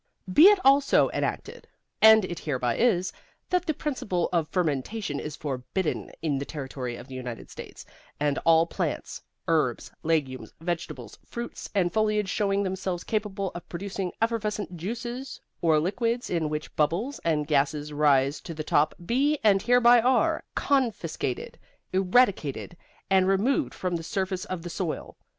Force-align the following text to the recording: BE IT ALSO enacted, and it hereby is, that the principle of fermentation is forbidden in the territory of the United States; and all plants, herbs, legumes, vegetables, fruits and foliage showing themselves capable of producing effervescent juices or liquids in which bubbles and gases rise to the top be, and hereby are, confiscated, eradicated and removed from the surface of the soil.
BE 0.33 0.47
IT 0.47 0.57
ALSO 0.65 1.11
enacted, 1.11 1.67
and 2.01 2.25
it 2.25 2.39
hereby 2.39 2.75
is, 2.75 3.13
that 3.51 3.67
the 3.67 3.73
principle 3.75 4.29
of 4.33 4.47
fermentation 4.47 5.19
is 5.19 5.35
forbidden 5.35 6.09
in 6.23 6.39
the 6.39 6.43
territory 6.45 6.95
of 6.95 7.07
the 7.07 7.13
United 7.13 7.51
States; 7.51 7.85
and 8.19 8.39
all 8.39 8.65
plants, 8.65 9.21
herbs, 9.47 9.91
legumes, 10.01 10.53
vegetables, 10.59 11.19
fruits 11.23 11.69
and 11.75 11.93
foliage 11.93 12.29
showing 12.29 12.63
themselves 12.63 13.03
capable 13.03 13.51
of 13.53 13.69
producing 13.69 14.11
effervescent 14.23 14.75
juices 14.75 15.39
or 15.61 15.79
liquids 15.79 16.31
in 16.31 16.49
which 16.49 16.75
bubbles 16.75 17.19
and 17.23 17.45
gases 17.45 17.93
rise 17.93 18.41
to 18.41 18.55
the 18.55 18.63
top 18.63 18.95
be, 19.05 19.37
and 19.43 19.61
hereby 19.61 20.01
are, 20.01 20.43
confiscated, 20.55 21.59
eradicated 21.93 22.75
and 23.11 23.27
removed 23.27 23.75
from 23.75 23.97
the 23.97 24.01
surface 24.03 24.45
of 24.45 24.63
the 24.63 24.69
soil. 24.71 25.15